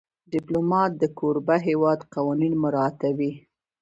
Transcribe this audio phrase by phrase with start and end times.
[0.31, 3.31] ډيپلومات د کوربه هېواد قوانین مراعاتوي.